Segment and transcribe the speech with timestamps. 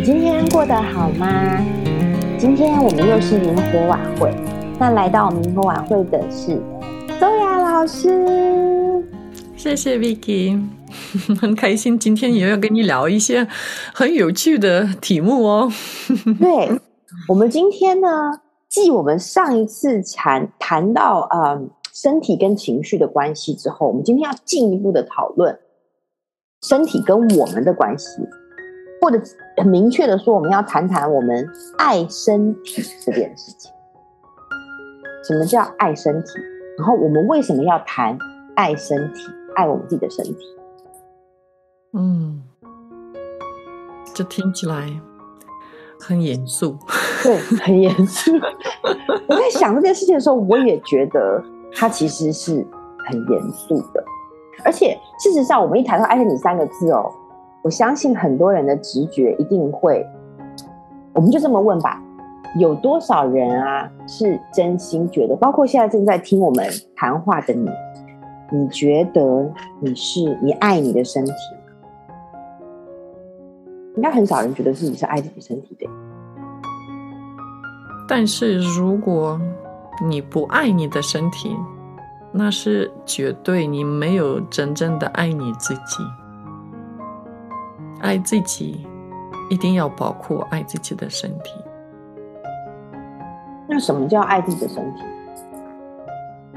[0.00, 1.62] 你今天过得好吗？
[2.38, 4.34] 今天我们又是明火晚会，
[4.78, 6.58] 那来到明火晚会的是
[7.20, 9.04] 周雅老师。
[9.58, 10.58] 谢谢 Vicky，
[11.38, 13.46] 很开心今天也要跟你聊一些
[13.92, 15.70] 很有趣的题目哦。
[16.40, 16.80] 对，
[17.28, 18.40] 我们今天呢，
[18.70, 21.60] 继我们上一次谈谈到呃
[21.92, 25.58] 身体跟情绪的关系之后，我们今天要进一步的讨论
[26.62, 28.06] 身体跟我们的关系。
[29.00, 29.20] 或者
[29.56, 33.72] 很明确的说，我们要谈谈我们爱身体这件事情。
[35.22, 36.28] 什么叫爱身体？
[36.78, 38.18] 然后我们为什么要谈
[38.56, 39.20] 爱身体？
[39.56, 40.36] 爱我们自己的身体？
[41.92, 42.42] 嗯，
[44.14, 44.88] 这听起来
[46.00, 46.76] 很严肃。
[47.22, 48.32] 对，很严肃。
[49.28, 51.42] 我在想这件事情的时候，我也觉得
[51.74, 52.66] 它其实是
[53.06, 54.04] 很严肃的。
[54.64, 57.12] 而且事实上，我们一谈到“爱身体”三个字哦。
[57.62, 60.06] 我相信很多人的直觉一定会，
[61.12, 62.02] 我们就这么问吧：
[62.58, 65.36] 有多少人啊是真心觉得？
[65.36, 66.66] 包括现在正在听我们
[66.96, 67.68] 谈话的你，
[68.50, 71.32] 你觉得你是你爱你的身体？
[73.96, 75.86] 应该很少人觉得自己是爱自己身体的。
[78.08, 79.38] 但是如果
[80.02, 81.54] 你不爱你的身体，
[82.32, 86.02] 那是绝对你没有真正的爱你自己。
[88.00, 88.86] 爱自己，
[89.48, 91.54] 一定要保护爱自己的身体。
[93.68, 95.02] 那什么叫爱自己的身体？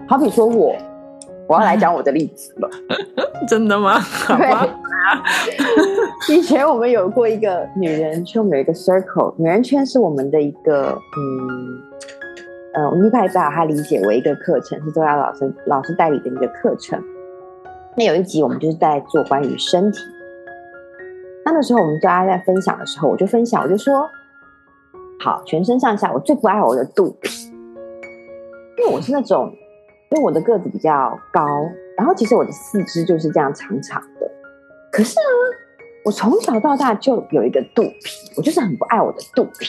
[0.08, 0.76] 好比说我，
[1.48, 2.70] 我要来讲我的例子了。
[3.48, 4.00] 真的吗？
[4.00, 4.68] 好吧。
[6.30, 17.02] 以前我们有过一个女人圈，我们有一个 circle，女人圈是我们的一个嗯呃，我们一开始把它理解为一个课程，是周雅老师老师代理的一个课程。
[17.96, 20.00] 那有一集我们就是在做关于身体。
[21.46, 24.10] 那那时候我们大家在分享的时候，我就分享，我就说，
[25.20, 27.52] 好，全身上下我最不爱我的肚皮，
[28.78, 29.54] 因为我是那种，
[30.12, 31.46] 因为我的个子比较高，
[31.98, 34.32] 然后其实我的四肢就是这样长长的，
[34.92, 35.58] 可是呢，
[36.06, 39.68] 我从小到大就有一个肚皮，我就是很不爱我的肚皮，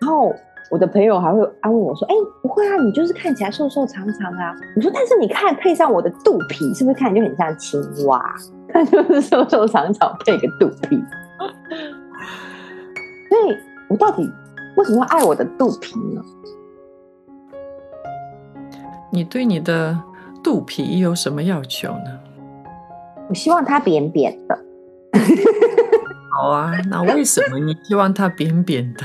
[0.00, 0.34] 然后。
[0.70, 8.34] 我的朋友还会安慰我说：“哎、欸，不会啊，你就是看起来瘦瘦长长啊。”我说：“但是你看配上我的肚皮，是不是看起来就很像青蛙？
[8.68, 11.02] 它就是 瘦瘦长长配个肚皮。”
[13.30, 13.56] 所以，
[13.88, 14.30] 我到底
[14.76, 16.22] 为什么要爱我的肚皮呢？
[19.10, 19.98] 你对你的
[20.44, 22.20] 肚皮有什么要求呢？
[23.28, 24.58] 我希望它扁扁的。
[26.36, 29.04] 好啊，那为什么你希望它扁扁的？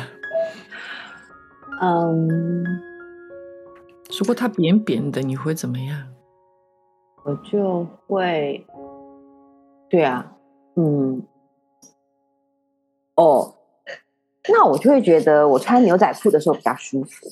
[1.81, 2.63] 嗯，
[4.19, 6.07] 如果它扁扁的，你会怎么样？
[7.23, 8.65] 我就会，
[9.89, 10.33] 对啊，
[10.75, 11.23] 嗯，
[13.15, 13.55] 哦，
[14.49, 17.27] 那我就会觉得我穿牛仔裤的时候比较舒服。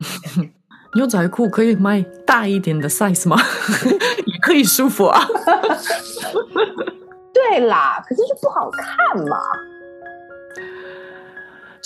[0.94, 3.36] 牛仔裤可以买大一点的 size 吗？
[4.26, 5.20] 也可以舒服啊。
[7.34, 9.38] 对啦，可是就不好看嘛。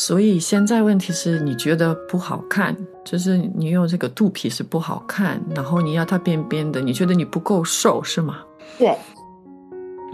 [0.04, 8.40] 所以现在问题是你觉得不好看，就是你用这个肚皮是不好看，然后你要它扁扁的，你觉得你不够瘦是吗？
[8.76, 8.98] 对。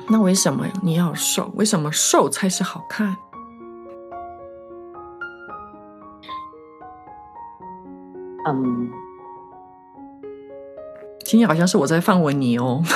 [0.06, 1.50] 那为什么你要瘦？
[1.54, 3.16] 为什么瘦才是好看？
[8.46, 8.90] 嗯，
[11.24, 12.82] 今天好像是我在放问你哦。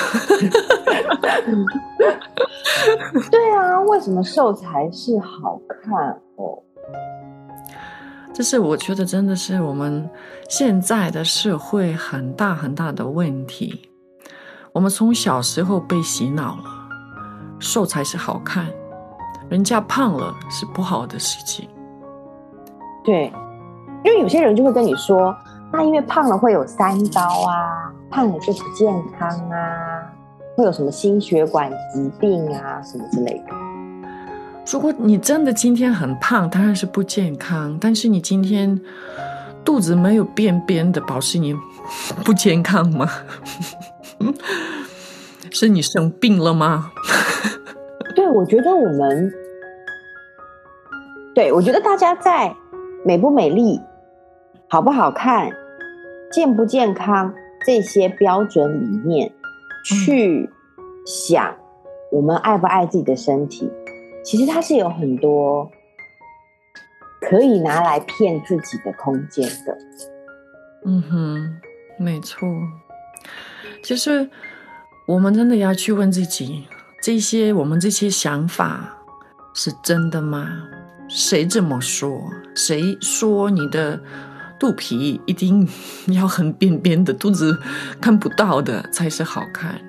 [3.31, 6.61] 对啊，为什么瘦才是好看哦？
[8.33, 10.09] 这是我觉得真的是我们
[10.49, 13.89] 现在的社会很大很大的问题。
[14.71, 16.63] 我们从小时候被洗脑了，
[17.59, 18.65] 瘦才是好看，
[19.49, 21.69] 人家胖了是不好的事情。
[23.03, 23.31] 对，
[24.03, 25.35] 因为有些人就会跟你说，
[25.71, 30.11] 那因为胖了会有三高啊，胖了就不健康啊，
[30.57, 33.62] 会有什么心血管疾病啊什么之类的。
[34.71, 37.77] 如果你真的今天很胖，当然是不健康。
[37.79, 38.79] 但是你今天
[39.63, 41.55] 肚子没有扁扁的，保持你
[42.23, 43.07] 不健康吗？
[45.51, 46.91] 是你生病了吗？
[48.15, 49.31] 对，我觉得我们，
[51.35, 52.55] 对，我觉得大家在
[53.05, 53.79] 美不美丽、
[54.67, 55.51] 好不好看、
[56.31, 57.33] 健不健康
[57.65, 59.31] 这些标准里面
[59.85, 60.49] 去
[61.05, 61.53] 想，
[62.11, 63.69] 我们爱不爱自己的身体。
[64.23, 65.69] 其实它是有很多
[67.21, 69.77] 可以拿来骗自己的空间的。
[70.85, 71.57] 嗯哼，
[71.97, 72.47] 没错。
[73.83, 74.29] 其实
[75.05, 76.65] 我们真的要去问自己，
[77.01, 78.97] 这些我们这些想法
[79.53, 80.63] 是真的吗？
[81.09, 82.21] 谁这么说？
[82.55, 84.01] 谁说你的
[84.57, 85.67] 肚皮一定
[86.07, 87.59] 要很扁扁的，肚子
[87.99, 89.79] 看不到的才是好看？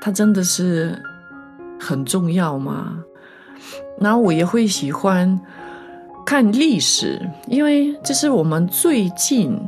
[0.00, 1.02] 它真的是
[1.80, 3.02] 很重要吗？
[4.00, 5.40] 然后我也会喜欢
[6.26, 9.58] 看历史，因为这是我们最近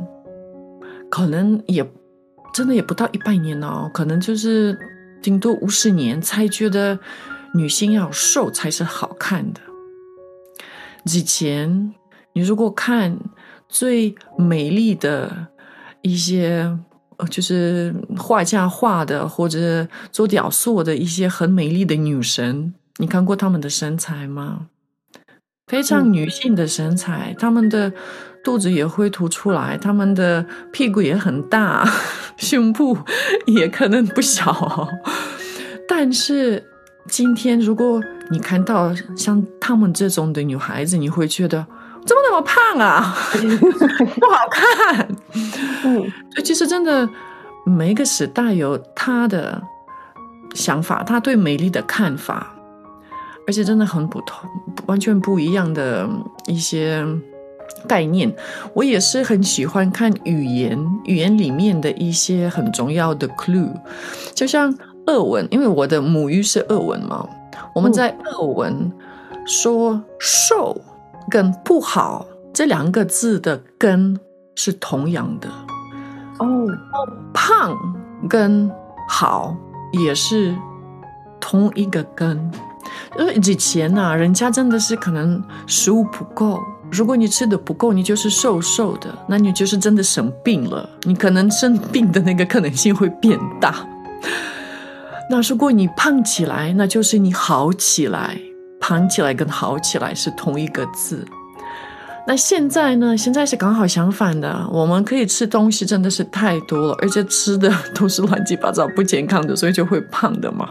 [1.09, 1.85] 可能也
[2.53, 4.77] 真的也不到一百年哦，可能就是。
[5.19, 6.97] 顶多五十年才觉得
[7.55, 9.59] 女性要瘦才是好看的。
[11.05, 11.91] 以前
[12.33, 13.17] 你如果看
[13.67, 15.47] 最美丽的
[16.03, 16.77] 一些，
[17.31, 24.67] 就是画家画的或者做雕塑的一些很美丽的女神，你看过她们的身材吗？
[25.67, 27.91] 非常女性的身材，她们的
[28.43, 31.87] 肚子也会凸出来，她们的屁股也很大。
[32.37, 32.97] 胸部
[33.47, 34.87] 也可能不小，
[35.89, 36.63] 但是
[37.07, 37.99] 今天如果
[38.29, 41.65] 你看到像她们这种的女孩子，你会觉得
[42.05, 43.15] 怎么那么胖啊？
[44.21, 45.07] 不好看。
[45.83, 46.11] 嗯，
[46.45, 47.09] 其实真的
[47.65, 49.61] 每一个时代有她的
[50.53, 52.55] 想法，她对美丽的看法，
[53.47, 54.47] 而且真的很不同，
[54.85, 56.07] 完全不一样的
[56.45, 57.03] 一些。
[57.85, 58.33] 概念，
[58.73, 63.71] 我也是很喜欢看语言，语言里面的一些很重要的 clue，
[64.33, 64.73] 就像
[65.05, 67.27] 俄文，因为我的母语是俄文嘛，
[67.75, 68.89] 我们在俄文
[69.45, 70.79] 说“瘦”
[71.29, 74.17] 跟“不好”这两个字的根
[74.55, 75.49] 是同样的
[76.39, 76.65] 哦，
[77.33, 77.77] 胖
[78.29, 78.71] 跟
[79.09, 79.55] 好
[79.91, 80.55] 也是
[81.39, 82.49] 同一个根，
[83.17, 86.59] 因为以前呐，人家真的是可能食物不够。
[86.91, 90.89] 如果你吃的不够，你就是瘦瘦的，那你就是真的生病了。
[91.03, 93.75] 你可能生病的那个可能性会变大。
[95.29, 98.37] 那如果你胖起来，那就是你好起来。
[98.79, 101.25] 胖起来跟好起来是同一个字。
[102.27, 103.17] 那现在呢？
[103.17, 104.65] 现在是刚好相反的。
[104.71, 110.69] 我们可以吃东西真的是太多了，而且吃的都是乱七八糟不健康的，所以就会胖的嘛。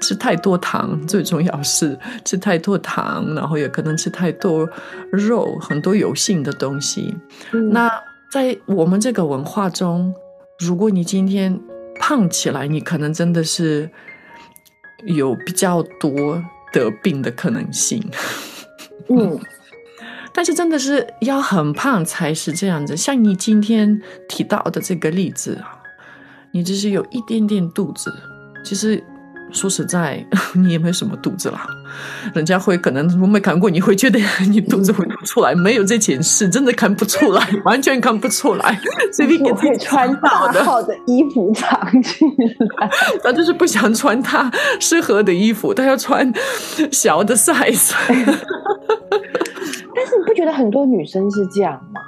[0.00, 4.68] 吃太多糖，最重要是吃太多糖，然后也可能吃太多
[5.10, 7.14] 肉，很多油性的东西。
[7.52, 7.70] 嗯。
[7.70, 7.90] 那
[8.30, 10.14] 在我们这个文化中，
[10.58, 11.58] 如果你今天
[12.00, 13.90] 胖起来，你可能真的是
[15.04, 16.42] 有比较多
[16.72, 18.02] 得病的可能性。
[19.08, 19.38] 嗯，
[20.34, 22.96] 但是真的是要很胖才是这样子。
[22.96, 25.80] 像你今天提到的这个例子啊，
[26.52, 28.12] 你只是有一点点肚子，
[28.64, 29.02] 其实。
[29.50, 30.24] 说实在，
[30.54, 31.66] 你也没有什么肚子啦。
[32.34, 34.18] 人家会可能我没看过，你会觉得
[34.50, 38.78] 你肚子会凸出来，没有这件事，真的看不出来， 完全看不出来。
[39.12, 42.24] 随便给自己穿大号的衣服藏起
[42.78, 42.90] 来，
[43.24, 46.30] 他就是不想穿他适合的衣服，他要穿
[46.90, 47.92] 小的 size。
[49.94, 52.00] 但是你不觉得很多女生是这样吗？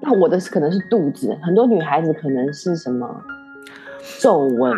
[0.00, 3.06] 那我的可能是肚子，很多女孩子可能是什么
[4.18, 4.72] 皱纹。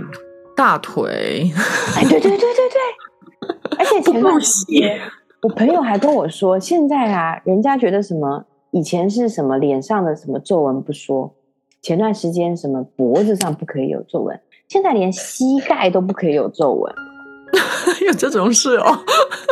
[0.57, 1.51] 大腿，
[1.97, 4.99] 哎，对对对对对， 而且前段时间
[5.43, 11.35] 我朋友还跟我说，现在啊，人家觉得什么以前是什么脸上的什么皱纹不说，
[11.83, 16.95] 前段时间什么脖子上不可以有皱纹，现在连膝盖都不可以有皱纹，
[18.07, 18.97] 有这种事哦？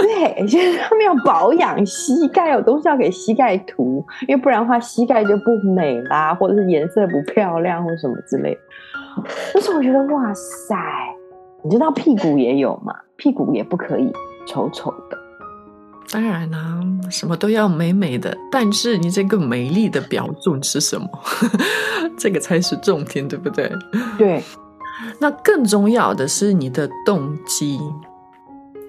[0.00, 8.56] 对，现在他们要保养膝盖，有东西要给膝盖涂，因为不然的话膝盖就不美啦，或者是颜色不漂亮，或什么之类
[9.16, 9.30] 的。
[9.54, 10.76] 但是我觉得哇塞，
[11.62, 12.94] 你知道屁股也有吗？
[13.16, 14.12] 屁股也不可以
[14.46, 15.18] 丑丑的。
[16.10, 18.36] 当然啦、啊，什么都要美美的。
[18.50, 21.08] 但是你这个美丽的标准是什么？
[22.18, 23.72] 这个才是重点，对不对？
[24.18, 24.42] 对。
[25.18, 27.80] 那更重要的是你的动机。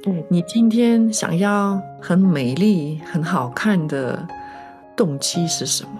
[0.06, 4.27] 嗯，你今天想要很美丽、很好看的
[4.96, 5.92] 动机是什么？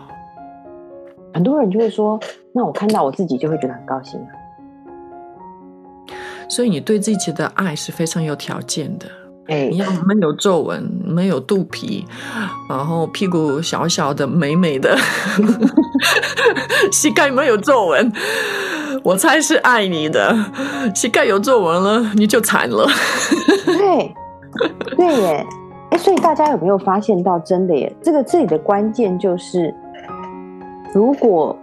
[1.34, 2.20] 很多人就会说。
[2.56, 4.30] 那我看到我自己就会觉得很高兴啊，
[6.48, 9.08] 所以你对自己的爱是非常有条件的。
[9.48, 12.06] 哎，你要没有皱纹，没有肚皮，
[12.70, 14.96] 然后屁股小小的、美美的，
[16.94, 18.14] 膝盖没有皱纹，
[19.04, 20.34] 我猜是爱你的。
[20.94, 22.88] 膝盖有皱纹了，你就惨了。
[23.66, 24.16] 对，
[24.96, 25.46] 对耶。
[25.90, 27.94] 哎，所以大家有没有发现到，真的耶？
[28.02, 29.74] 这个这里的关键就是，
[30.94, 31.58] 如果。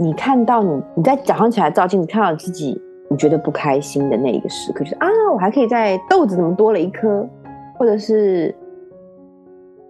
[0.00, 2.80] 你看到你你在早上起来照镜子，看到自己
[3.10, 7.28] 你觉得不开心的那一个时刻，就是啊，我还可以在豆子怎么多了一颗，
[7.76, 8.54] 或者是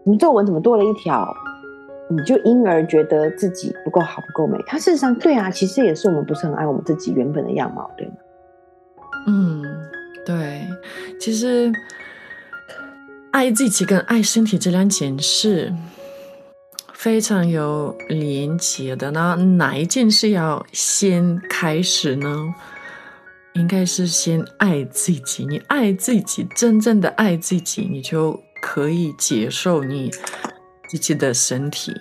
[0.05, 1.31] 你皱纹怎么多了一条，
[2.09, 4.57] 你就因而觉得自己不够好，不够美。
[4.67, 8.15] 它事实上对啊，其实也是我们不是很爱我们自己原本的样貌，对吗？
[9.27, 9.63] 嗯，
[10.25, 10.63] 对
[11.21, 11.71] 其实
[13.31, 15.71] 爱自己跟爱身体这两件事
[16.99, 19.13] 非常有连结的。
[19.13, 22.53] 那哪一件事要先开始呢？
[23.53, 25.47] 应该是先爱自己。
[25.47, 30.11] 你爱自己，真正的爱自己，你就可以接受你
[30.89, 31.95] 自己的身体，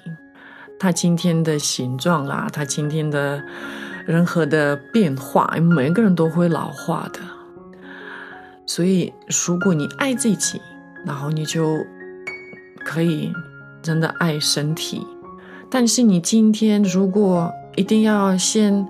[0.79, 3.43] 它今天的形状啦，它今天的
[4.07, 7.19] 任何的变化，每个人都会老化的。
[8.65, 9.13] 所以，
[9.45, 10.59] 如果你爱自己，
[11.05, 11.85] 然后你就
[12.83, 13.31] 可以
[13.87, 15.07] 真的爱身体。
[15.69, 18.85] 但是，你今天如果一定要先。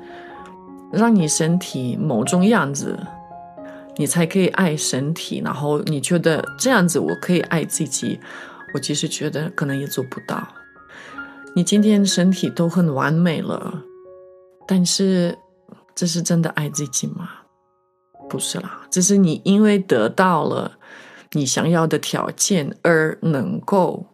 [0.89, 2.97] 让你身体某种样子，
[3.97, 5.41] 你才可以爱身体。
[5.43, 8.17] 然后你觉得这样子我可以爱自己，
[8.73, 10.47] 我其实觉得可能也做不到。
[11.53, 13.83] 你今天身体都很完美了，
[14.65, 15.37] 但是
[15.93, 17.31] 这是真的爱自己吗？
[18.29, 20.71] 不是啦，这是你因为得到了
[21.33, 24.05] 你想要的条件而能够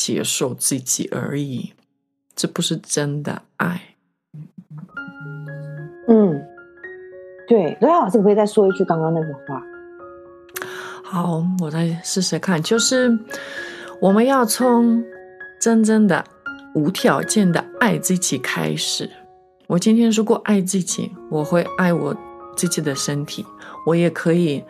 [0.00, 1.74] 接受自己而已，
[2.34, 3.82] 这不是真的爱。
[6.08, 6.42] 嗯，
[7.46, 9.62] 对，罗老师可不可以再说一句刚刚那个话？
[11.04, 12.62] 好，我再试试看。
[12.62, 13.18] 就是
[14.00, 15.04] 我们要从
[15.60, 16.24] 真正的
[16.74, 19.10] 无条件的爱自己开始。
[19.66, 22.16] 我今天如果爱自己，我会爱我
[22.56, 23.44] 自己的身体，
[23.84, 24.64] 我也可以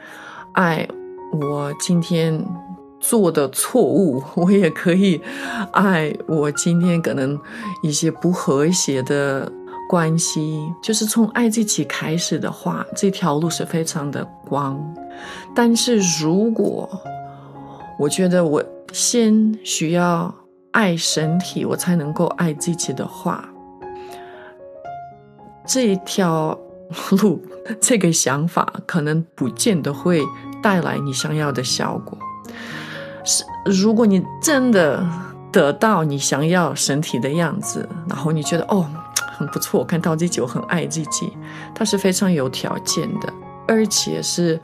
[0.55, 0.89] 爱
[1.33, 2.45] 我今天
[3.01, 5.21] 做的错误， 我也可以
[5.73, 7.39] 爱我今天可能
[7.83, 9.51] 一些不和谐的。
[9.89, 14.81] 关系就是从爱自己开始的话，这条路是非常的光。
[15.53, 16.89] 但是如果
[17.99, 20.33] 我觉得我先需要
[20.71, 23.49] 爱身体，我才能够爱自己的话，
[25.67, 26.57] 这一条
[27.21, 27.43] 路
[27.83, 30.23] 这个想法可能不见得会
[30.63, 32.17] 带来你想要的效果。
[33.25, 35.05] 是，如果你真的
[35.53, 38.87] 得到你想要身体的样子，然后你觉得哦。
[39.33, 41.33] 很不错，我看到自己，我很爱自己，
[41.75, 43.33] 它是非常有条件的，
[43.67, 44.61] 而且是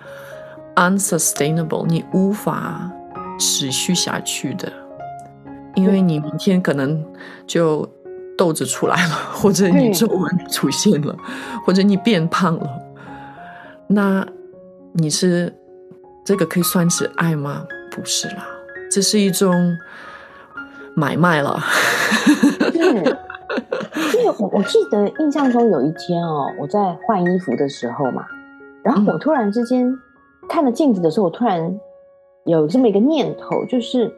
[0.75, 2.91] unsustainable，你无法
[3.39, 4.71] 持续下去的，
[5.77, 7.03] 因为你明天可能
[7.47, 7.89] 就
[8.37, 11.17] 痘子出来了，或者你皱纹出现了，
[11.65, 12.69] 或者你变胖了，
[13.87, 14.27] 那
[14.93, 15.51] 你是
[16.23, 17.65] 这个可以算是爱吗？
[17.97, 18.47] 不是啦，
[18.91, 19.75] 这是一种
[20.95, 21.59] 买卖了。
[22.75, 28.27] 因为我我记得印象中有一天哦，我在换衣服的时候嘛，
[28.85, 29.91] 然后我突然之间
[30.47, 31.81] 看了镜子的时候，我突然
[32.45, 34.13] 有这么一个念头，就是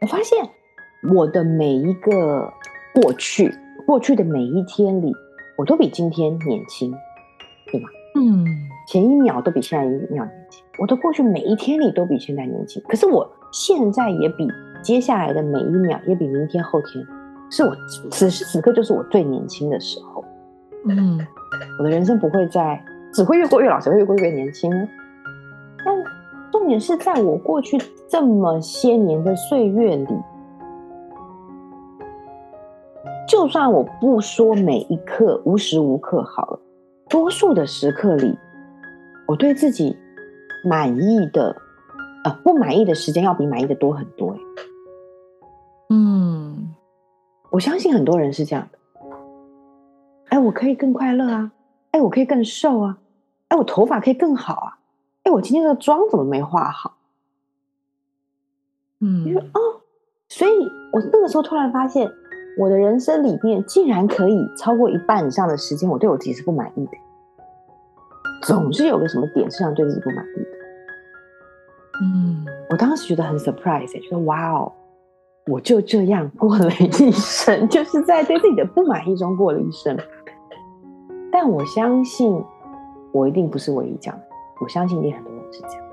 [0.00, 0.44] 我发现
[1.14, 2.52] 我的每一个
[3.00, 3.54] 过去，
[3.86, 5.12] 过去的每一天里，
[5.56, 6.92] 我都比今天年轻？
[8.14, 8.44] 嗯，
[8.86, 14.48] 前一秒都比现在一秒年轻，我的过去每一天里都比现在年轻，可是我现在也比
[14.82, 17.04] 接下来的每一秒也比明天后天。
[17.50, 17.76] 是我
[18.10, 20.24] 此时此刻就是我最年轻的时候，
[20.88, 21.18] 嗯，
[21.78, 24.70] 我的人生不会再只会越过越老，只会越过越年轻。
[25.84, 25.94] 但
[26.50, 27.78] 重点是在我过去
[28.08, 30.08] 这么些年的岁月里，
[33.28, 36.60] 就算我不说每一刻无时无刻好了，
[37.08, 38.36] 多数的时刻里，
[39.26, 39.96] 我对自己
[40.64, 41.54] 满意的，
[42.24, 44.36] 呃，不满意的时间要比满意的多很多。
[45.90, 46.74] 嗯。
[47.50, 48.78] 我相信很多人是这样的，
[50.30, 51.52] 哎，我可以更快乐啊，
[51.92, 52.98] 哎，我可以更瘦啊，
[53.46, 54.78] 哎，我头发可以更好啊，
[55.22, 56.96] 哎，我今天的妆怎么没化好？
[58.98, 59.60] 嗯，你说哦，
[60.28, 60.50] 所以
[60.92, 62.10] 我那个时候突然发现，
[62.58, 66.92] 我的人生里面竟然可以超过一半以上的时间，我对我自己是不满意的，
[68.42, 70.48] 总是有个什么点是让对自己不满意的。
[72.02, 74.72] 嗯，我当时觉得很 surprise，觉得哇哦。
[75.46, 79.94] 我就这样过了一生， 就是在对自己的不满意中过了一生。
[81.30, 82.42] 但我相信，
[83.12, 84.18] 我一定不是唯一这样。
[84.58, 85.84] 我相信，一定很多人是这样，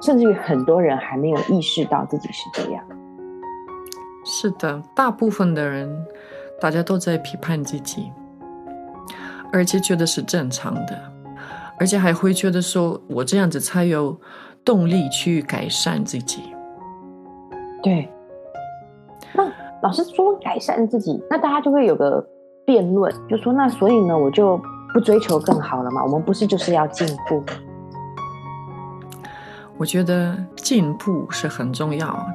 [0.00, 2.82] 甚至于很多人还没有意识到自己是这样。
[4.28, 5.88] 是的，大部分的人，
[6.60, 8.10] 大家都在批判自己，
[9.52, 11.00] 而且觉得是正常的，
[11.78, 14.20] 而且还会觉得说，我这样子才有
[14.64, 16.52] 动力去改善自己。
[17.80, 18.10] 对。
[19.32, 19.48] 那
[19.80, 22.26] 老师说改善自己，那大家就会有个
[22.64, 24.60] 辩论，就说那所以呢，我就
[24.92, 26.02] 不追求更好了嘛？
[26.02, 27.44] 我们不是就是要进步？
[29.78, 32.26] 我觉得进步是很重要。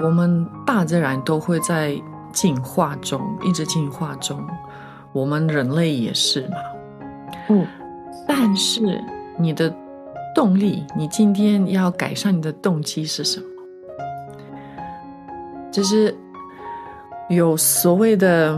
[0.00, 2.00] 我们大自然都会在
[2.32, 4.46] 进化中，一直进化中，
[5.12, 6.56] 我们人类也是嘛。
[7.48, 7.66] 嗯，
[8.26, 9.02] 但是
[9.38, 9.74] 你的
[10.34, 13.46] 动力，你今天要改善你的动机是什么？
[15.70, 16.16] 就是
[17.28, 18.54] 有所谓的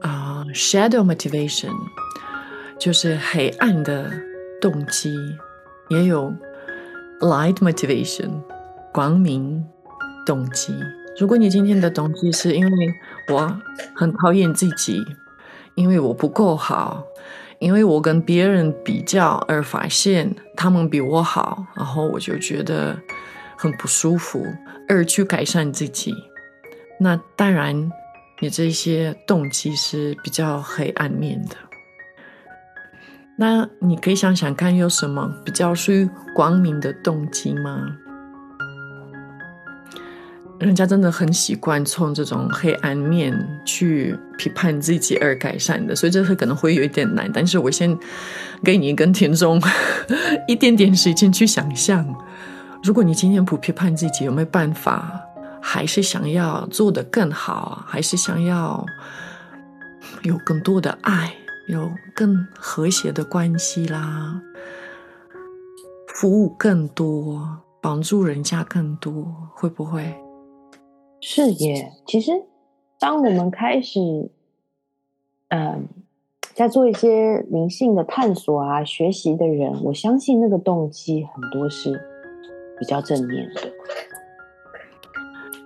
[0.00, 1.72] 啊、uh, shadow motivation，
[2.78, 4.10] 就是黑暗的
[4.60, 5.14] 动机，
[5.88, 6.32] 也有
[7.20, 8.30] light motivation，
[8.92, 9.64] 光明
[10.28, 10.74] 动机。
[11.18, 12.94] 如果你今天的动机是因为
[13.32, 13.60] 我
[13.96, 15.02] 很讨厌自己，
[15.74, 17.02] 因为我不够好，
[17.58, 22.94] 因为我跟别人比较而发现他们比我好，然后我就觉得
[23.56, 24.44] 很不舒服，
[24.86, 26.12] 而去改善自己，
[27.00, 27.90] 那当然
[28.40, 31.56] 你这些动机是比较黑暗面的。
[33.40, 37.96] 那你可以想想看，有什么比较属于光明的动机吗？
[40.58, 43.32] 人家真的很习惯从这种黑暗面
[43.64, 47.30] 去批判自己而改善的，所以这是可能会有一点难。
[47.32, 47.96] 但是我先
[48.64, 49.62] 给你跟田中
[50.48, 52.04] 一点点时间去想象，
[52.82, 55.20] 如果你今天不批判自己，有没有办法？
[55.60, 57.84] 还是想要做得更好？
[57.86, 58.84] 还是想要
[60.22, 61.34] 有更多的爱，
[61.68, 64.40] 有更和谐的关系啦？
[66.14, 70.16] 服务更多，帮助人家更多，会不会？
[71.20, 72.32] 是耶，其实
[72.98, 74.00] 当我们开始，
[75.48, 75.88] 嗯、
[76.54, 81.92] 在做一些灵性的探索啊、学习的人，我相信那个动机很多是
[82.78, 83.62] 比较正面的。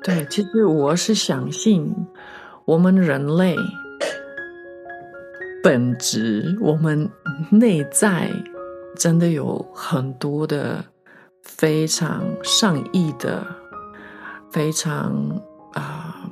[0.02, 1.94] 对，其实我是相信，
[2.64, 3.54] 我们人类
[5.62, 7.08] 本质，我们
[7.50, 8.30] 内在
[8.96, 10.84] 真的有很多的
[11.42, 13.61] 非常善意的。
[14.52, 15.40] 非常
[15.72, 16.28] 啊、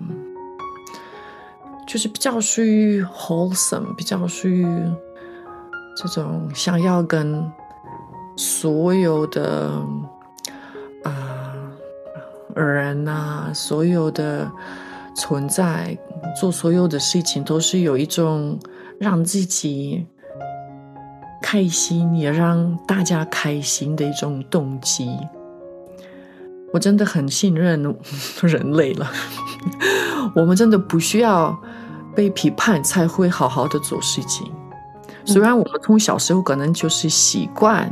[1.86, 4.66] 就是比较属于 wholesome，比较属于
[5.96, 7.50] 这种想要跟
[8.36, 9.70] 所有的
[11.02, 11.12] 啊、
[12.54, 14.50] 呃、人啊，所有的
[15.16, 15.98] 存在
[16.38, 18.58] 做所有的事情，都是有一种
[18.98, 20.06] 让自己
[21.42, 25.16] 开心，也让大家开心的一种动机。
[26.72, 27.82] 我真的很信任
[28.42, 29.10] 人类了，
[30.34, 31.58] 我们真的不需要
[32.14, 34.50] 被批判才会好好的做事情。
[35.24, 37.90] 虽然我们从小时候可能就是习惯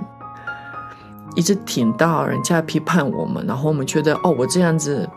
[1.34, 5.08] 一直听到人家批判我们，然后我们觉得哦，我这样子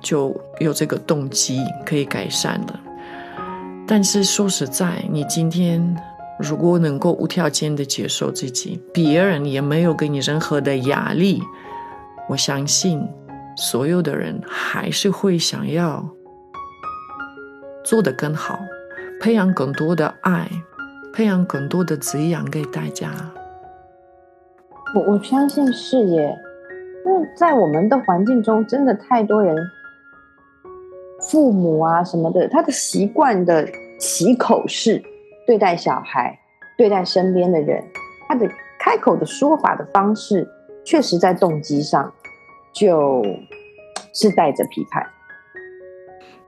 [0.00, 2.80] 就有这个动机可以改善了。
[3.86, 5.96] 但是说实在，你今天
[6.38, 11.42] 如果能够无条件的接受自己，别人也没有给你任何的压力。
[12.30, 13.04] 我相信，
[13.56, 16.08] 所有的人还是会想要
[17.82, 18.56] 做得更好，
[19.20, 20.48] 培养更多的爱，
[21.12, 23.10] 培养更多的滋养给大家。
[24.94, 26.38] 我我相信是耶，
[27.04, 29.56] 因为在我们的环境中，真的太多人，
[31.28, 35.02] 父母啊什么的，他的习惯的起口式
[35.48, 36.38] 对待小孩，
[36.78, 37.82] 对待身边的人，
[38.28, 40.48] 他的开口的说法的方式，
[40.84, 42.12] 确实在动机上。
[42.72, 43.24] 就
[44.14, 45.06] 是带着批判，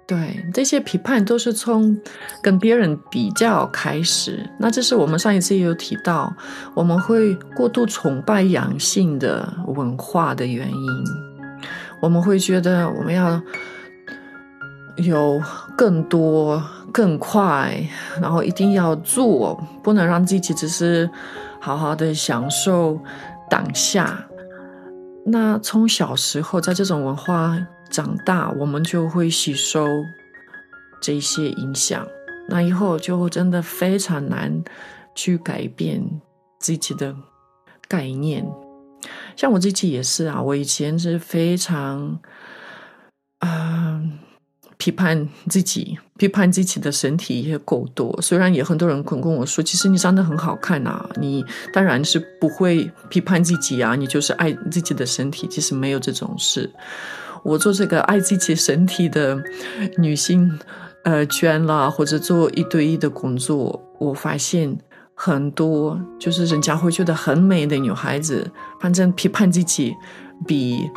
[0.07, 1.99] 对，这些批判都是从
[2.43, 4.49] 跟别人比较开始。
[4.59, 6.33] 那这是我们上一次也有提到，
[6.75, 11.05] 我们会过度崇拜阳性的文化的原因。
[12.01, 13.41] 我们会觉得我们要
[14.97, 15.41] 有
[15.77, 17.75] 更多、更快，
[18.21, 21.09] 然后一定要做，不能让自己只是
[21.61, 22.99] 好好的享受
[23.49, 24.27] 当下。
[25.25, 27.59] 那从小时候在这种文化
[27.91, 29.87] 长大，我们就会吸收
[31.01, 32.07] 这些影响。
[32.49, 34.63] 那以后就真的非常难
[35.15, 36.03] 去改变
[36.59, 37.15] 自己的
[37.89, 38.47] 概念。
[39.37, 42.21] 像我自己也是啊，我以前是非常。
[44.83, 48.21] 批判自己，批判自己的身体也够多。
[48.21, 55.47] 虽然也很多人跟跟我说，其实你长得很好看啊，你当然是不会批判自己啊，你就是爱自己的身体。
[55.49, 56.69] 其实没有这种事。
[57.45, 59.41] 我做这个爱自己身体的
[59.99, 60.51] 女性
[61.05, 64.77] 呃圈啦，或者做一对一的工作，我发现
[65.15, 69.95] 很多就是人家会觉得很美的女孩子，反正批判自己
[70.45, 70.91] 比。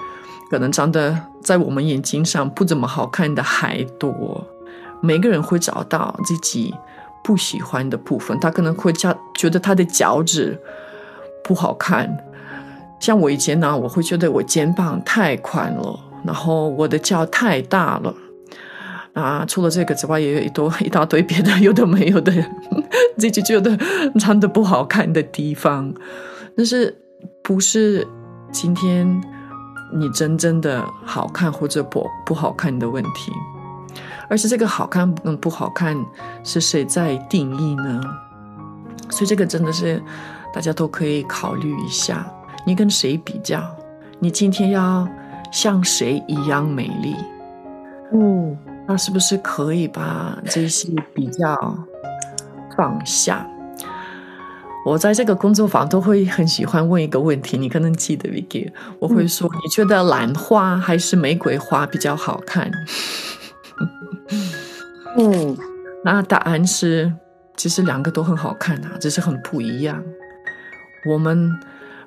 [0.49, 4.45] 可能长得在我们眼睛上不怎么好看的还多，
[5.01, 6.73] 每个人会找到自己
[7.23, 8.39] 不喜欢的部分。
[8.39, 10.59] 他可能会觉觉得他的脚趾
[11.43, 12.17] 不好看，
[12.99, 18.13] 像我以前呢，我会觉得我肩膀太宽了，然后我的脚太大了。
[19.13, 22.33] 啊，除了这个之外，也有一多一大堆别的有的没有的，
[23.17, 23.77] 自己觉得
[24.19, 25.93] 长得不好看的地方。
[26.57, 26.93] 但是
[27.41, 28.05] 不是
[28.51, 29.21] 今天
[29.93, 33.31] 你真正的好看或者不不好看的问题，
[34.29, 35.95] 而是这个好看跟不好看
[36.43, 38.01] 是谁在定义呢？
[39.09, 40.01] 所以这个真的是
[40.53, 42.25] 大家都可以考虑一下，
[42.65, 43.63] 你跟谁比较？
[44.19, 45.07] 你今天要
[45.51, 47.15] 像谁一样美丽？
[48.13, 51.77] 嗯，那是不是可以把这些比较
[52.75, 53.45] 放下？
[54.85, 62.71] 我在这个工作坊都会很喜欢问一个问题，你可能记得 Vicky，我会说，嗯、你觉得兰花还是玫瑰花比较好看？
[65.17, 65.57] 嗯，
[66.05, 67.11] 那答案是，
[67.57, 70.03] 其实两个都很好看啊，只是很不一样。
[71.07, 71.51] 我们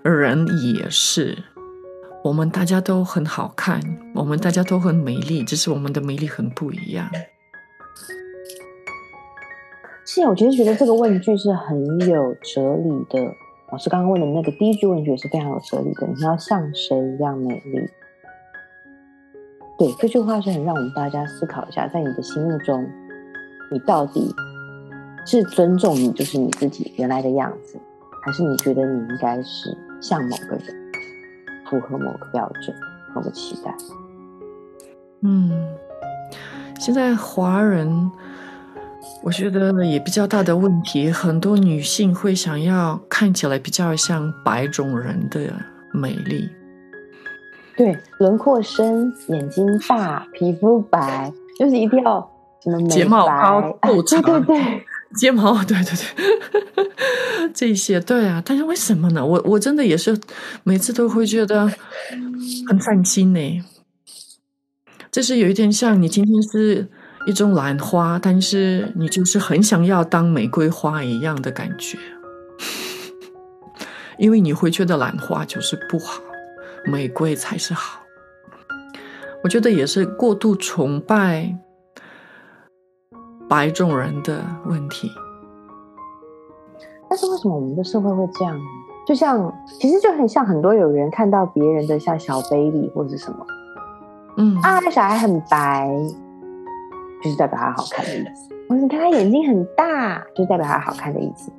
[0.02, 1.36] 人也是，
[2.22, 3.80] 我们大家都很好看，
[4.14, 7.10] 我们大家都很美丽，只是我们的美丽很不一样。
[10.10, 13.30] 是啊，我其实觉得这个问句是很有哲理的。
[13.70, 16.06] 老师刚刚问的那个第一句问句也是非常有哲理的。
[16.06, 17.86] 你要像谁一样美丽？
[19.78, 22.88] 对，这句话是很让我们大家思考一下，在你的心目中，
[23.70, 24.34] 你到底
[25.26, 27.78] 是尊重你就是你自己原来的样子，
[28.24, 30.74] 还是你觉得你应该是像某个人，
[31.68, 32.74] 符合某个标准、
[33.14, 33.74] 某个期待？
[35.20, 35.50] 嗯，
[36.80, 38.10] 现在华人。
[39.22, 45.52] 我觉得也比较大的问题，很多女性会想要看起来比较像白种人的
[45.92, 46.48] 美丽，
[47.76, 52.30] 对，轮廓深，眼睛大，皮肤白，就是一定要
[52.62, 54.84] 什么睫毛高、够长，对对对，
[55.16, 55.94] 睫毛，对对
[56.76, 56.90] 对，
[57.52, 59.26] 这些对啊，但是为什么呢？
[59.26, 60.18] 我我真的也是
[60.62, 61.70] 每次都会觉得
[62.68, 63.64] 很伤心呢。
[65.10, 66.88] 这是有一点像你今天是。
[67.26, 71.98] 一种兰花，但是你就是很想要当玫瑰花一样的感觉，
[74.16, 76.22] 因为你会觉得兰花就是不好，
[76.87, 78.00] 玫瑰才是好。
[79.44, 81.54] 我觉得也是过度崇拜
[83.48, 85.11] 白种人的问题。
[87.11, 88.59] 但是为什么我们的社会会这样？
[89.07, 93.46] 就像其实就很像很多有人看到别人的像小 baby 或者什么，
[94.37, 95.88] 嗯啊，小孩很白。
[97.22, 98.54] 就是代表他好看的意思。
[98.68, 101.50] 或者你看他眼睛很大，就代表他好看的意思。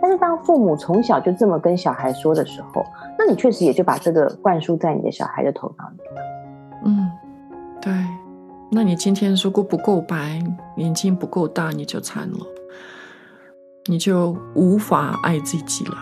[0.00, 2.84] 但是当父母从小就这么跟小孩说的时候，
[3.18, 6.22] 那你确实也就把这个灌输在你的小孩的头脑里了。
[6.84, 7.10] 嗯，
[7.80, 7.92] 对。
[8.70, 10.40] 那你今天如果不够白，
[10.76, 12.38] 眼睛不够大，你就惨了，
[13.86, 15.96] 你就无法爱自己了，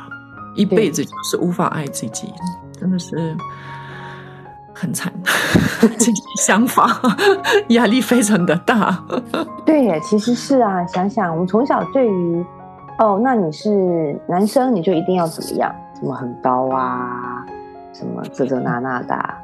[0.57, 2.33] 一辈子就是无法爱自己，
[2.72, 3.37] 真的是。
[4.78, 5.10] 很惨，
[5.80, 7.00] 这些想法
[7.68, 9.02] 压力非常的大。
[9.64, 12.44] 对耶，其实是啊，想想我们从小对于
[12.98, 15.74] 哦，那你是男生，你就一定要怎么样？
[15.98, 17.42] 什么很高啊，
[17.94, 19.38] 什么这这那那的啊。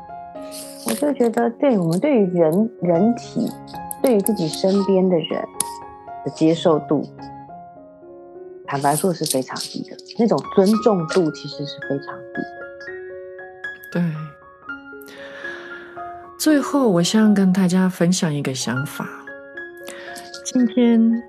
[0.86, 3.50] 我就觉得，对我们对于人人体，
[4.02, 5.42] 对于自己身边的人
[6.24, 7.08] 的接受度，
[8.66, 9.96] 坦白说是非常低的。
[10.18, 14.00] 那种尊重度其实是非常低的。
[14.00, 14.02] 对。
[16.42, 19.08] 最后，我想跟大家分享一个想法。
[20.44, 21.22] 今天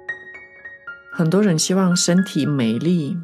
[1.12, 3.16] 很多人希望身体美丽，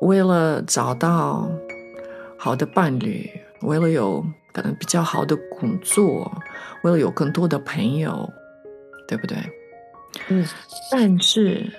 [0.00, 1.50] 为了找到
[2.38, 3.30] 好的伴侣，
[3.60, 6.32] 为了有可能比较好的工作，
[6.82, 8.26] 为了有更多的朋友，
[9.06, 9.36] 对不对？
[10.28, 10.48] 嗯。
[10.90, 11.70] 但是，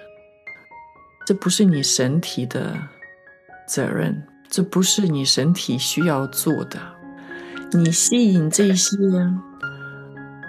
[1.26, 2.78] 这不是你身体的
[3.68, 6.80] 责任，这不是你身体需要做的。
[7.72, 8.98] 你吸引这些，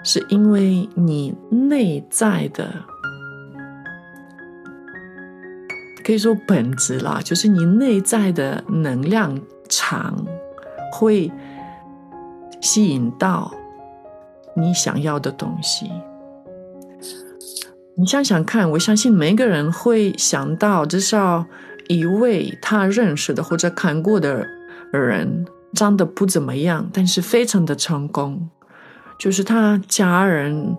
[0.02, 2.72] 是因为你内在的，
[6.02, 10.16] 可以说本质啦，就是你内在的能量场
[10.90, 11.30] 会
[12.62, 13.52] 吸引到
[14.56, 15.90] 你想要的东西。
[17.96, 21.44] 你想想看，我相信每个人会想到至少
[21.86, 24.46] 一位他认识的或者看过的
[24.90, 25.44] 人。
[25.74, 28.48] 长得不怎么样，但是非常的成功，
[29.18, 30.76] 就是他家人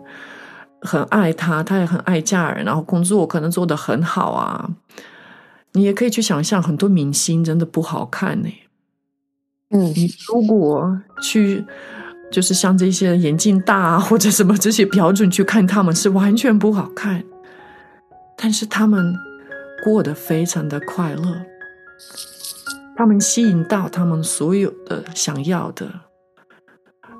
[0.81, 4.69] 很爱他，他也很爱家人，然后工作可能做得很好啊。
[5.73, 8.49] 你也可以去想象，很多明星真的不好看呢。
[9.69, 11.63] 嗯，你如果去，
[12.29, 17.23] 就是像这些眼睛大啊，或者什么这些标准去看，他们是完全不好看，
[18.35, 19.15] 但是他们
[19.85, 21.45] 过得非常的快乐。
[22.95, 25.89] 他们吸引到他们所有的想要的，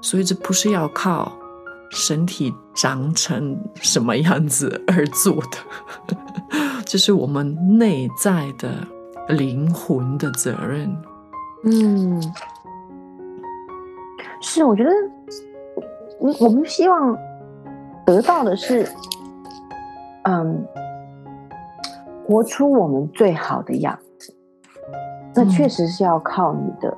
[0.02, 1.32] 所以这不是要靠
[1.90, 5.58] 身体长成什么样子而做的，
[6.86, 8.72] 这是我们内在的
[9.30, 10.96] 灵魂的责任。
[11.64, 12.22] 嗯，
[14.42, 14.92] 是，我觉得，
[16.20, 17.18] 我我们希望
[18.06, 18.88] 得到的是，
[20.24, 20.66] 嗯，
[22.26, 24.11] 活出我们最好的样子。
[25.34, 26.98] 那确实是要靠你的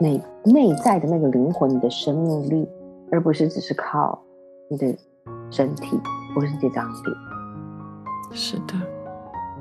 [0.00, 2.68] 内内在的那个灵魂，你的生命力，
[3.10, 4.18] 而不是只是靠
[4.68, 4.94] 你的
[5.50, 6.00] 身体，
[6.34, 7.16] 不是这张脸。
[8.32, 8.74] 是的，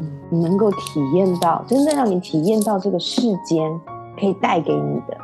[0.01, 3.71] 嗯，你能够体验到，真正让你体验到这个世间
[4.19, 5.15] 可以带给你的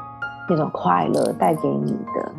[0.47, 2.31] 那种快乐，带给你的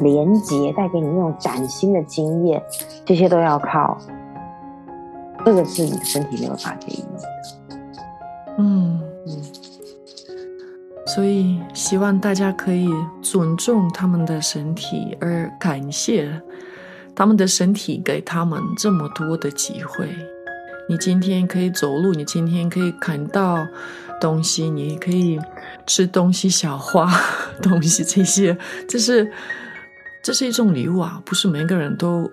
[0.00, 2.60] 连接，带给你那种崭新的经验，
[3.04, 3.98] 这些都要靠，
[5.44, 7.76] 这个是你的身体没有办法给你的。
[8.58, 8.99] 嗯。
[11.14, 12.88] 所以希望大家可以
[13.20, 16.40] 尊重他们的身体，而感谢
[17.14, 20.08] 他们的身体给他们这么多的机会。
[20.88, 23.66] 你今天可以走路，你今天可以看到
[24.20, 25.38] 东西，你可以
[25.86, 27.10] 吃东西、小花
[27.60, 28.56] 东西，这些
[28.88, 29.30] 这是
[30.22, 32.30] 这是一种礼物啊，不是每个人都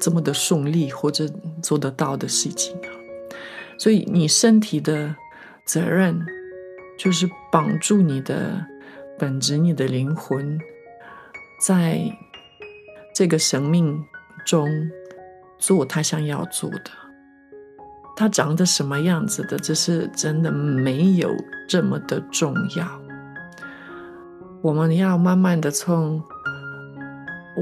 [0.00, 1.28] 这么的顺利或者
[1.62, 2.88] 做得到的事情啊。
[3.78, 5.14] 所以你身体的。
[5.68, 6.24] 责任
[6.98, 8.66] 就是绑住你的
[9.18, 10.58] 本质、你的灵魂，
[11.60, 12.00] 在
[13.14, 14.04] 这个生命
[14.44, 14.68] 中
[15.58, 16.90] 做他想要做的。
[18.16, 21.30] 他长得什么样子的，这是真的没有
[21.68, 23.00] 这么的重要。
[24.60, 26.20] 我们要慢慢的从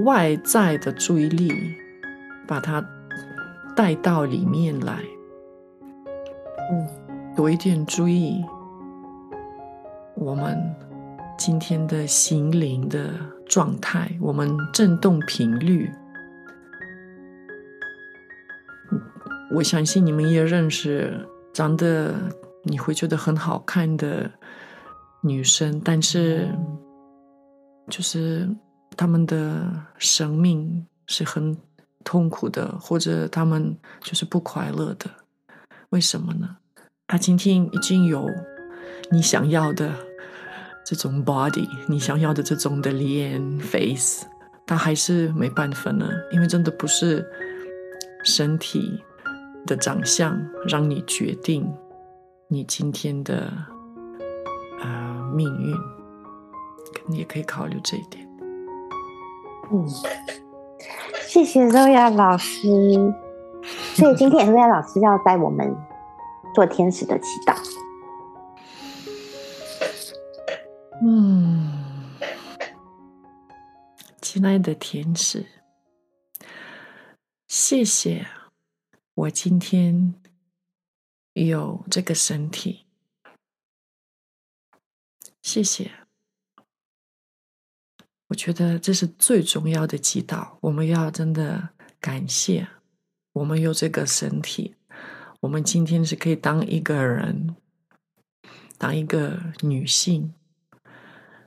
[0.05, 1.53] 外在的注意力，
[2.49, 2.83] 把它
[3.77, 5.05] 带到里面来。
[6.73, 6.89] 嗯。
[7.37, 8.43] 多一点注意，
[10.27, 10.61] 我们
[11.39, 13.15] 今天的心灵的
[13.47, 15.89] 状态，我们振动频率。
[19.53, 22.13] 我相信你们也认识长得
[22.65, 24.29] 你会觉得很好看的
[25.21, 26.49] 女生，但是
[27.89, 28.49] 就是
[28.97, 31.57] 她们的生命是很
[32.03, 35.09] 痛苦的，或者她们就是不快乐的，
[35.91, 36.57] 为什么呢？
[37.07, 38.29] 他今天已经有
[39.13, 39.93] 你想要的
[40.87, 44.25] 这种 body，你想要的这种的脸 face，
[44.65, 47.27] 但还是没办法呢，因为真的不是
[48.23, 49.03] 身体
[49.67, 51.69] 的长相让你决定
[52.47, 53.53] 你今天的
[54.81, 55.75] 呃命运，
[57.09, 58.25] 你也可以考虑这一点。
[59.73, 59.85] 嗯，
[61.27, 62.69] 谢谢 Zoya 老师。
[63.95, 65.77] 所以今天 Zoya 老师要带我们。
[66.55, 67.55] 做天使的祈祷。
[71.09, 71.71] 嗯，
[74.21, 75.47] 亲爱的天使，
[77.47, 78.27] 谢谢
[79.15, 80.15] 我今天
[81.35, 82.87] 有这个身体，
[85.43, 85.93] 谢谢。
[88.27, 90.57] 我觉得这是最重要的祈祷。
[90.63, 91.69] 我们要真的
[92.01, 92.67] 感谢
[93.33, 94.75] 我们有这个身体。
[95.39, 97.55] 我们今天是可以当一个人，
[98.77, 100.35] 当一个女性，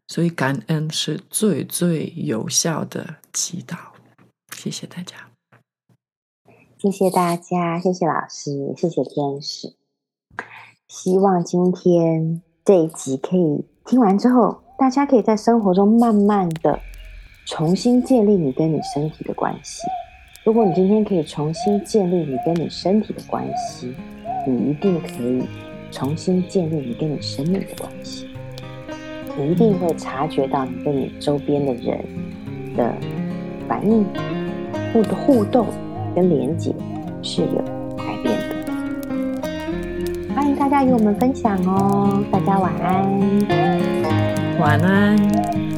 [0.09, 3.77] 所以感恩是最最有效的祈祷。
[4.57, 5.15] 谢谢大家，
[6.79, 9.75] 谢谢大家，谢谢老师，谢谢天使。
[10.87, 16.79] 希望今天这一集可以听完之后，大家可以在生活中慢慢的
[17.45, 19.83] 重新建立你跟你身体的关系。
[20.43, 23.95] 如果你今天可以重新建立你跟你身体的关系，
[24.47, 25.47] 你一定可以
[25.91, 28.27] 重新建立你跟你生命的关系。
[29.39, 31.97] 你一定会察觉到你跟你周边的人
[32.75, 32.93] 的
[33.69, 34.05] 反应、
[34.91, 35.65] 互互动
[36.13, 36.75] 跟连接
[37.21, 37.57] 是有
[37.95, 38.43] 改变的。
[40.35, 42.21] 欢迎大家与我们分享哦！
[42.29, 43.07] 大家晚安，
[44.59, 45.68] 晚安。